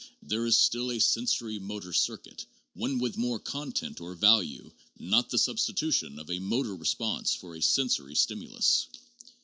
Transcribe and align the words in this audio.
There 0.23 0.47
is 0.47 0.57
still 0.57 0.89
a 0.89 0.95
sensori 0.97 1.61
motor 1.61 1.93
circuit, 1.93 2.47
one 2.73 2.97
with 2.97 3.17
more 3.19 3.37
content 3.39 4.01
or 4.01 4.15
value, 4.15 4.71
not 4.97 5.31
a 5.31 5.37
substitution 5.37 6.17
of 6.17 6.31
a 6.31 6.39
motor 6.39 6.75
response 6.75 7.35
for 7.35 7.55
a 7.55 7.61
sensory 7.61 8.15
stimulus. 8.15 8.87